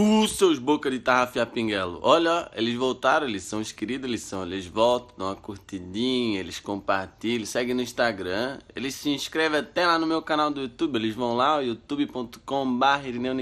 Uh, 0.00 0.26
seus 0.26 0.58
boca 0.58 0.90
de 0.90 0.98
tarrafia 0.98 1.44
pinguelo. 1.44 2.00
Olha, 2.02 2.50
eles 2.54 2.74
voltaram, 2.74 3.28
eles 3.28 3.42
são 3.42 3.60
os 3.60 3.70
queridos, 3.70 4.08
eles 4.08 4.22
são. 4.22 4.44
Eles 4.44 4.64
voltam, 4.66 5.14
dão 5.18 5.26
uma 5.26 5.36
curtidinha, 5.36 6.40
eles 6.40 6.58
compartilham, 6.58 7.44
seguem 7.44 7.74
no 7.74 7.82
Instagram. 7.82 8.58
Eles 8.74 8.94
se 8.94 9.10
inscrevem 9.10 9.60
até 9.60 9.86
lá 9.86 9.98
no 9.98 10.06
meu 10.06 10.22
canal 10.22 10.50
do 10.50 10.62
YouTube. 10.62 10.96
Eles 10.96 11.14
vão 11.14 11.36
lá, 11.36 11.60
youtube.com.br 11.60 13.06
Irineu 13.06 13.34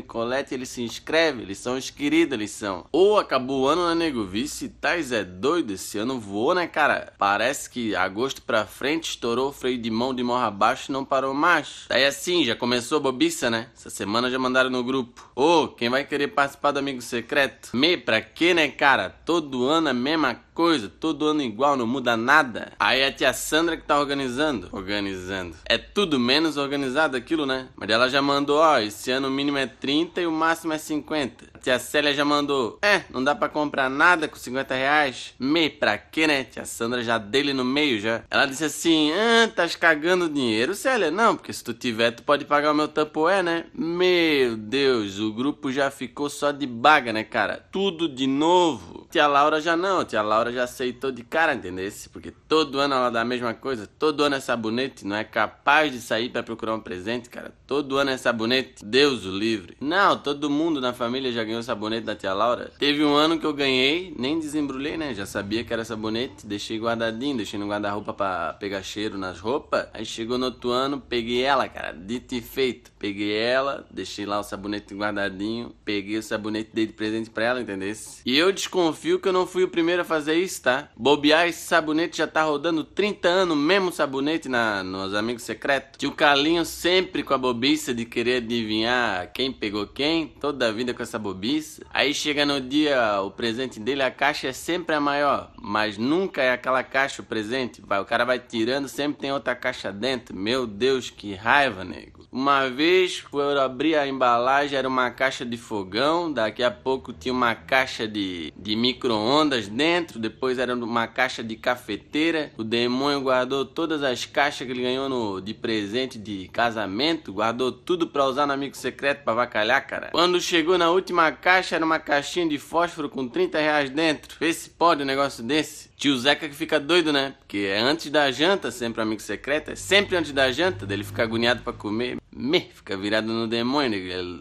eles 0.50 0.68
se 0.68 0.82
inscrevem, 0.82 1.42
eles 1.42 1.58
são 1.58 1.76
os 1.76 1.90
queridos, 1.90 2.32
eles 2.32 2.50
são. 2.50 2.86
Ou 2.90 3.12
oh, 3.12 3.18
acabou 3.18 3.62
o 3.62 3.68
ano, 3.68 3.88
né, 3.88 3.94
nego? 3.94 4.24
Vice 4.24 4.68
Tais 4.68 5.12
é 5.12 5.22
doido, 5.22 5.74
esse 5.74 5.96
ano 5.96 6.18
voou, 6.18 6.56
né, 6.56 6.66
cara? 6.66 7.12
Parece 7.16 7.70
que 7.70 7.94
agosto 7.94 8.42
pra 8.42 8.66
frente 8.66 9.10
estourou 9.10 9.50
o 9.50 9.52
freio 9.52 9.78
de 9.78 9.92
mão 9.92 10.12
de 10.12 10.24
morra 10.24 10.48
abaixo 10.48 10.90
e 10.90 10.92
não 10.92 11.04
parou 11.04 11.32
mais. 11.32 11.84
Daí 11.88 12.04
assim, 12.04 12.44
já 12.44 12.56
começou 12.56 12.98
a 12.98 13.02
bobiça, 13.02 13.48
né? 13.48 13.68
Essa 13.76 13.90
semana 13.90 14.28
já 14.28 14.40
mandaram 14.40 14.70
no 14.70 14.82
grupo. 14.82 15.30
Ô, 15.36 15.62
oh, 15.62 15.68
quem 15.68 15.88
vai 15.88 16.04
querer 16.04 16.26
participar 16.26 16.47
do 16.72 16.78
Amigo 16.78 17.02
Secreto? 17.02 17.76
Me, 17.76 17.96
pra 17.96 18.20
quê, 18.20 18.54
né, 18.54 18.68
cara? 18.68 19.10
Todo 19.10 19.66
ano 19.66 19.88
a 19.88 19.94
mesma 19.94 20.34
coisa, 20.58 20.88
todo 20.88 21.28
ano 21.28 21.40
igual, 21.40 21.76
não 21.76 21.86
muda 21.86 22.16
nada. 22.16 22.72
Aí 22.80 23.04
a 23.04 23.12
tia 23.12 23.32
Sandra 23.32 23.76
que 23.76 23.84
tá 23.84 23.96
organizando. 23.96 24.68
Organizando. 24.72 25.54
É 25.64 25.78
tudo 25.78 26.18
menos 26.18 26.56
organizado 26.56 27.16
aquilo, 27.16 27.46
né? 27.46 27.68
Mas 27.76 27.88
ela 27.88 28.08
já 28.08 28.20
mandou, 28.20 28.58
ó, 28.58 28.80
esse 28.80 29.08
ano 29.12 29.28
o 29.28 29.30
mínimo 29.30 29.56
é 29.56 29.68
30 29.68 30.20
e 30.20 30.26
o 30.26 30.32
máximo 30.32 30.72
é 30.72 30.78
50. 30.78 31.44
A 31.54 31.58
tia 31.60 31.78
Célia 31.78 32.12
já 32.12 32.24
mandou, 32.24 32.76
é, 32.82 33.02
não 33.08 33.22
dá 33.22 33.36
pra 33.36 33.48
comprar 33.48 33.88
nada 33.88 34.26
com 34.26 34.34
50 34.34 34.74
reais. 34.74 35.32
Me, 35.38 35.70
pra 35.70 35.96
quê, 35.96 36.26
né? 36.26 36.42
Tia 36.42 36.64
Sandra 36.64 37.04
já 37.04 37.18
dele 37.18 37.52
no 37.52 37.64
meio 37.64 38.00
já. 38.00 38.22
Ela 38.28 38.46
disse 38.46 38.64
assim, 38.64 39.12
ah, 39.12 39.48
tá 39.54 39.68
cagando 39.68 40.28
dinheiro, 40.28 40.74
Célia? 40.74 41.08
Não, 41.08 41.36
porque 41.36 41.52
se 41.52 41.62
tu 41.62 41.72
tiver, 41.72 42.10
tu 42.10 42.24
pode 42.24 42.44
pagar 42.44 42.72
o 42.72 42.74
meu 42.74 42.88
tapoé, 42.88 43.44
né? 43.44 43.66
Meu 43.72 44.56
Deus, 44.56 45.20
o 45.20 45.32
grupo 45.32 45.70
já 45.70 45.88
ficou 45.88 46.28
só 46.28 46.50
de 46.50 46.66
baga, 46.66 47.12
né, 47.12 47.22
cara? 47.22 47.64
Tudo 47.70 48.08
de 48.08 48.26
novo. 48.26 49.06
Tia 49.08 49.28
Laura 49.28 49.60
já 49.60 49.76
não, 49.76 50.04
tia 50.04 50.20
Laura 50.20 50.47
já 50.52 50.64
aceitou 50.64 51.10
de 51.10 51.22
cara, 51.22 51.54
entendeu? 51.54 51.90
Porque 52.12 52.30
todo 52.30 52.78
ano 52.78 52.94
ela 52.94 53.10
dá 53.10 53.22
a 53.22 53.24
mesma 53.24 53.54
coisa, 53.54 53.86
todo 53.86 54.22
ano 54.22 54.36
é 54.36 54.40
sabonete, 54.40 55.06
não 55.06 55.16
é 55.16 55.24
capaz 55.24 55.92
de 55.92 56.00
sair 56.00 56.28
para 56.28 56.42
procurar 56.42 56.74
um 56.74 56.80
presente, 56.80 57.28
cara. 57.28 57.52
Todo 57.66 57.96
ano 57.96 58.10
é 58.10 58.16
sabonete, 58.16 58.84
Deus 58.84 59.24
o 59.24 59.30
livre. 59.30 59.76
Não, 59.80 60.18
todo 60.18 60.50
mundo 60.50 60.80
na 60.80 60.92
família 60.92 61.32
já 61.32 61.42
ganhou 61.42 61.62
sabonete 61.62 62.06
da 62.06 62.14
tia 62.14 62.32
Laura. 62.32 62.70
Teve 62.78 63.04
um 63.04 63.14
ano 63.14 63.38
que 63.38 63.46
eu 63.46 63.52
ganhei, 63.52 64.14
nem 64.18 64.38
desembrulhei, 64.38 64.96
né? 64.96 65.14
Já 65.14 65.26
sabia 65.26 65.64
que 65.64 65.72
era 65.72 65.84
sabonete, 65.84 66.46
deixei 66.46 66.78
guardadinho, 66.78 67.36
deixei 67.36 67.58
no 67.58 67.68
guarda-roupa 67.68 68.12
pra 68.12 68.52
pegar 68.54 68.82
cheiro 68.82 69.16
nas 69.16 69.40
roupas. 69.40 69.86
Aí 69.94 70.04
chegou 70.04 70.38
no 70.38 70.46
outro 70.46 70.70
ano, 70.70 71.00
peguei 71.00 71.42
ela, 71.42 71.68
cara, 71.68 71.92
dito 71.92 72.34
e 72.34 72.40
feito. 72.40 72.90
Peguei 72.98 73.32
ela, 73.32 73.86
deixei 73.90 74.26
lá 74.26 74.40
o 74.40 74.42
sabonete 74.42 74.94
guardadinho, 74.94 75.74
peguei 75.84 76.18
o 76.18 76.22
sabonete, 76.22 76.70
dei 76.72 76.86
de 76.86 76.92
presente 76.92 77.30
pra 77.30 77.44
ela, 77.44 77.60
entendeu? 77.60 77.88
E 78.26 78.36
eu 78.36 78.52
desconfio 78.52 79.18
que 79.18 79.28
eu 79.28 79.32
não 79.32 79.46
fui 79.46 79.62
o 79.62 79.68
primeiro 79.68 80.02
a 80.02 80.04
fazer 80.04 80.34
isso, 80.38 80.62
tá? 80.62 80.88
Bobear 80.96 81.48
esse 81.48 81.66
sabonete 81.66 82.18
já 82.18 82.26
tá 82.26 82.42
rodando 82.42 82.84
30 82.84 83.28
anos, 83.28 83.56
mesmo 83.56 83.92
sabonete 83.92 84.48
na, 84.48 84.82
nos 84.82 85.14
Amigos 85.14 85.42
Secretos. 85.42 85.98
Tio 85.98 86.12
Carlinho 86.12 86.64
sempre 86.64 87.22
com 87.22 87.34
a 87.34 87.38
bobiça 87.38 87.92
de 87.94 88.04
querer 88.04 88.36
adivinhar 88.36 89.30
quem 89.32 89.52
pegou 89.52 89.86
quem, 89.86 90.28
toda 90.28 90.68
a 90.68 90.72
vida 90.72 90.94
com 90.94 91.02
essa 91.02 91.18
bobiça. 91.18 91.82
Aí 91.92 92.14
chega 92.14 92.46
no 92.46 92.60
dia 92.60 93.20
o 93.20 93.30
presente 93.30 93.80
dele, 93.80 94.02
a 94.02 94.10
caixa 94.10 94.48
é 94.48 94.52
sempre 94.52 94.94
a 94.94 95.00
maior, 95.00 95.52
mas 95.60 95.98
nunca 95.98 96.42
é 96.42 96.52
aquela 96.52 96.82
caixa 96.82 97.22
o 97.22 97.24
presente. 97.24 97.82
Vai, 97.84 98.00
o 98.00 98.04
cara 98.04 98.24
vai 98.24 98.38
tirando, 98.38 98.88
sempre 98.88 99.20
tem 99.20 99.32
outra 99.32 99.54
caixa 99.54 99.92
dentro. 99.92 100.34
Meu 100.36 100.66
Deus, 100.66 101.10
que 101.10 101.34
raiva, 101.34 101.84
nego. 101.84 102.17
Uma 102.30 102.68
vez, 102.68 103.22
quando 103.22 103.56
eu 103.56 103.60
abri 103.62 103.94
a 103.94 104.06
embalagem, 104.06 104.78
era 104.78 104.86
uma 104.86 105.10
caixa 105.10 105.46
de 105.46 105.56
fogão, 105.56 106.30
daqui 106.30 106.62
a 106.62 106.70
pouco 106.70 107.12
tinha 107.12 107.32
uma 107.32 107.54
caixa 107.54 108.06
de, 108.06 108.52
de 108.54 108.76
micro-ondas 108.76 109.66
dentro, 109.66 110.18
depois 110.18 110.58
era 110.58 110.74
uma 110.74 111.06
caixa 111.06 111.42
de 111.42 111.56
cafeteira. 111.56 112.52
O 112.58 112.62
demônio 112.62 113.22
guardou 113.22 113.64
todas 113.64 114.02
as 114.02 114.26
caixas 114.26 114.66
que 114.66 114.72
ele 114.72 114.82
ganhou 114.82 115.08
no, 115.08 115.40
de 115.40 115.54
presente 115.54 116.18
de 116.18 116.48
casamento, 116.48 117.32
guardou 117.32 117.72
tudo 117.72 118.06
para 118.06 118.26
usar 118.26 118.46
no 118.46 118.52
amigo 118.52 118.76
secreto 118.76 119.24
para 119.24 119.32
vacalhar, 119.32 119.86
cara. 119.86 120.10
Quando 120.12 120.38
chegou 120.40 120.76
na 120.76 120.90
última 120.90 121.32
caixa, 121.32 121.76
era 121.76 121.84
uma 121.84 121.98
caixinha 121.98 122.46
de 122.46 122.58
fósforo 122.58 123.08
com 123.08 123.26
30 123.26 123.58
reais 123.58 123.88
dentro. 123.90 124.36
Vê 124.38 124.52
se 124.52 124.68
pode 124.68 125.02
um 125.02 125.06
negócio 125.06 125.42
desse. 125.42 125.88
Tio 125.96 126.16
Zeca 126.16 126.48
que 126.48 126.54
fica 126.54 126.78
doido, 126.78 127.12
né? 127.12 127.34
Porque 127.40 127.58
é 127.58 127.80
antes 127.80 128.10
da 128.10 128.30
janta, 128.30 128.70
sempre 128.70 129.02
amigo 129.02 129.20
secreto, 129.20 129.72
é 129.72 129.74
sempre 129.74 130.16
antes 130.16 130.30
da 130.30 130.52
janta, 130.52 130.86
dele 130.86 131.02
ficar 131.02 131.24
agoniado 131.24 131.62
para 131.62 131.72
comer 131.72 132.18
me, 132.38 132.60
fica 132.72 132.96
virado 132.96 133.26
no 133.26 133.48
demônio, 133.48 133.98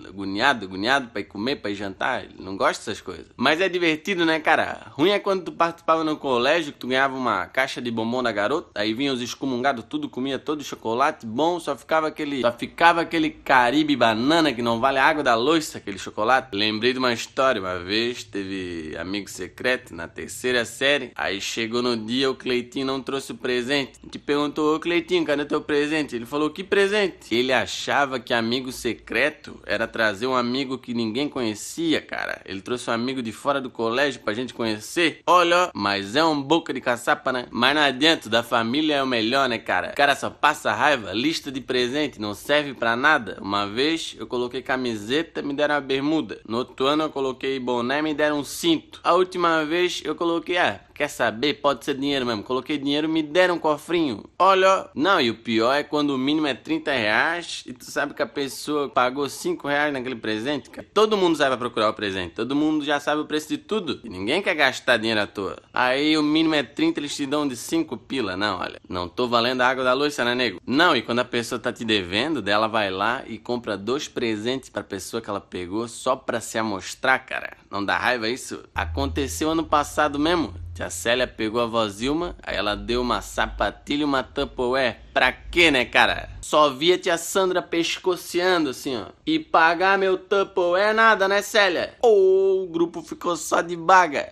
agoniado, 0.07 0.65
agoniado 0.65 1.07
pra 1.07 1.21
ir 1.21 1.25
comer, 1.25 1.55
pra 1.55 1.71
ir 1.71 1.75
jantar. 1.75 2.25
Ele 2.25 2.35
não 2.39 2.55
gosta 2.55 2.85
dessas 2.85 3.01
coisas. 3.01 3.25
Mas 3.35 3.59
é 3.59 3.67
divertido, 3.67 4.23
né, 4.23 4.39
cara? 4.39 4.91
Ruim 4.91 5.09
é 5.09 5.19
quando 5.19 5.45
tu 5.45 5.51
participava 5.51 6.03
no 6.03 6.15
colégio, 6.15 6.71
que 6.71 6.79
tu 6.79 6.87
ganhava 6.87 7.17
uma 7.17 7.47
caixa 7.47 7.81
de 7.81 7.89
bombom 7.89 8.21
da 8.21 8.31
garota, 8.31 8.69
aí 8.75 8.93
vinha 8.93 9.11
os 9.11 9.21
excomungados, 9.21 9.85
tudo 9.89 10.07
comia 10.07 10.37
todo 10.37 10.63
chocolate 10.63 11.25
bom, 11.25 11.59
só 11.59 11.75
ficava 11.75 12.07
aquele. 12.07 12.41
Só 12.41 12.51
ficava 12.51 13.01
aquele 13.01 13.31
caribe 13.31 13.95
banana 13.95 14.53
que 14.53 14.61
não 14.61 14.79
vale 14.79 14.99
a 14.99 15.05
água 15.05 15.23
da 15.23 15.33
louça, 15.33 15.79
aquele 15.79 15.97
chocolate. 15.97 16.55
Lembrei 16.55 16.93
de 16.93 16.99
uma 16.99 17.13
história, 17.13 17.59
uma 17.59 17.79
vez 17.79 18.23
teve 18.23 18.95
amigo 18.97 19.27
secreto 19.27 19.95
na 19.95 20.07
terceira 20.07 20.63
série, 20.65 21.11
aí 21.15 21.41
chegou 21.41 21.81
no 21.81 21.97
dia, 21.97 22.29
o 22.29 22.35
Cleitinho 22.35 22.85
não 22.85 23.01
trouxe 23.01 23.31
o 23.31 23.35
presente. 23.35 23.93
A 24.03 24.05
gente 24.05 24.19
perguntou, 24.19 24.75
ô 24.75 24.79
Cleitinho, 24.79 25.25
cadê 25.25 25.45
teu 25.45 25.61
presente? 25.61 26.15
Ele 26.15 26.25
falou, 26.25 26.51
que 26.51 26.63
presente? 26.63 27.33
Ele 27.33 27.51
achou 27.51 27.86
achava 27.87 28.19
que 28.19 28.33
amigo 28.33 28.69
secreto 28.69 29.61
era 29.65 29.87
trazer 29.87 30.27
um 30.27 30.35
amigo 30.35 30.77
que 30.77 30.93
ninguém 30.93 31.29
conhecia, 31.29 32.01
cara. 32.01 32.41
Ele 32.45 32.59
trouxe 32.59 32.89
um 32.89 32.93
amigo 32.93 33.21
de 33.21 33.31
fora 33.31 33.61
do 33.61 33.69
colégio 33.69 34.19
pra 34.19 34.33
gente 34.33 34.53
conhecer. 34.53 35.21
Olha, 35.25 35.71
mas 35.73 36.15
é 36.15 36.23
um 36.23 36.41
boca 36.41 36.73
de 36.73 36.81
caçapa, 36.81 37.31
né? 37.31 37.45
Mas 37.49 37.75
não 37.75 37.81
adianta, 37.81 38.29
da 38.29 38.43
família 38.43 38.95
é 38.95 39.03
o 39.03 39.07
melhor, 39.07 39.47
né, 39.47 39.57
cara? 39.57 39.91
O 39.91 39.95
cara 39.95 40.15
só 40.15 40.29
passa 40.29 40.73
raiva, 40.73 41.13
lista 41.13 41.49
de 41.49 41.61
presente, 41.61 42.19
não 42.19 42.33
serve 42.33 42.73
para 42.73 42.95
nada. 42.97 43.37
Uma 43.41 43.65
vez 43.65 44.15
eu 44.19 44.27
coloquei 44.27 44.61
camiseta, 44.61 45.41
me 45.41 45.53
deram 45.53 45.75
uma 45.75 45.81
bermuda. 45.81 46.41
No 46.45 46.57
outro 46.57 46.87
ano 46.87 47.03
eu 47.03 47.09
coloquei 47.09 47.57
boné, 47.57 48.01
me 48.01 48.13
deram 48.13 48.39
um 48.39 48.43
cinto. 48.43 48.99
A 49.01 49.13
última 49.13 49.63
vez 49.63 50.01
eu 50.03 50.13
coloquei, 50.13 50.57
ah, 50.57 50.81
Quer 50.97 51.09
saber? 51.09 51.53
Pode 51.53 51.85
ser 51.85 51.93
dinheiro 51.93 52.25
mesmo. 52.25 52.41
Coloquei 52.41 52.75
dinheiro, 52.75 53.07
me 53.07 53.21
deram 53.21 53.53
um 53.53 53.59
cofrinho. 53.59 54.23
Olha, 54.39 54.89
não, 54.95 55.21
e 55.21 55.29
o 55.29 55.35
pior 55.35 55.71
é 55.71 55.83
quando 55.83 56.09
o 56.09 56.17
mínimo 56.17 56.47
é 56.47 56.55
30 56.55 56.91
reais 56.91 57.63
e 57.67 57.73
tu 57.73 57.83
sabe 57.83 58.13
que 58.13 58.21
a 58.21 58.27
pessoa 58.27 58.87
pagou 58.87 59.27
5 59.27 59.67
reais 59.67 59.91
naquele 59.91 60.15
presente, 60.15 60.69
cara. 60.69 60.87
Todo 60.93 61.17
mundo 61.17 61.35
sabe 61.35 61.57
procurar 61.57 61.89
o 61.89 61.93
presente. 61.93 62.33
Todo 62.33 62.55
mundo 62.55 62.85
já 62.85 62.97
sabe 62.97 63.21
o 63.21 63.25
preço 63.25 63.49
de 63.49 63.57
tudo. 63.57 63.99
E 64.05 64.09
ninguém 64.09 64.41
quer 64.41 64.55
gastar 64.55 64.95
dinheiro 64.95 65.19
à 65.19 65.27
toa. 65.27 65.57
Aí 65.73 66.17
o 66.17 66.23
mínimo 66.23 66.55
é 66.55 66.63
30, 66.63 67.01
eles 67.01 67.13
te 67.13 67.25
dão 67.25 67.45
de 67.45 67.57
5 67.57 67.97
pila. 67.97 68.37
Não, 68.37 68.59
olha. 68.59 68.79
Não 68.87 69.09
tô 69.09 69.27
valendo 69.27 69.61
a 69.61 69.67
água 69.67 69.83
da 69.83 69.91
luz, 69.91 70.17
né, 70.17 70.33
nego? 70.33 70.61
Não, 70.65 70.95
e 70.95 71.01
quando 71.01 71.19
a 71.19 71.25
pessoa 71.25 71.59
tá 71.59 71.73
te 71.73 71.83
devendo, 71.83 72.41
dela 72.41 72.69
vai 72.69 72.89
lá 72.89 73.23
e 73.27 73.37
compra 73.37 73.77
dois 73.77 74.07
presentes 74.07 74.69
pra 74.69 74.81
pessoa 74.81 75.21
que 75.21 75.29
ela 75.29 75.41
pegou 75.41 75.89
só 75.89 76.15
pra 76.15 76.39
se 76.39 76.57
amostrar, 76.57 77.25
cara. 77.25 77.57
Não 77.69 77.83
dá 77.83 77.97
raiva 77.97 78.29
isso? 78.29 78.63
Aconteceu 78.73 79.49
ano 79.49 79.65
passado 79.65 80.17
mesmo. 80.17 80.53
Tia 80.77 80.91
Célia 80.91 81.25
pegou 81.25 81.59
a 81.59 81.65
voz 81.65 82.03
Ilma, 82.03 82.35
aí 82.43 82.55
ela 82.55 82.75
deu 82.75 83.01
uma 83.01 83.19
sapatilha 83.19 84.01
e 84.01 84.05
uma 84.05 84.21
Tupperware. 84.21 84.99
Pra 85.11 85.31
quê, 85.31 85.71
né, 85.71 85.83
cara? 85.85 86.29
Só 86.39 86.69
via 86.69 86.99
tia 86.99 87.17
Sandra 87.17 87.63
pescoceando 87.63 88.69
assim, 88.69 88.95
ó. 88.95 89.07
E 89.25 89.39
pagar 89.39 89.97
meu 89.97 90.19
Tupperware 90.19 90.93
nada, 90.93 91.27
né, 91.27 91.41
Célia? 91.41 91.95
Ou 91.99 92.59
oh, 92.59 92.63
o 92.65 92.67
grupo 92.67 93.01
ficou 93.01 93.35
só 93.35 93.61
de 93.61 93.75
baga. 93.75 94.31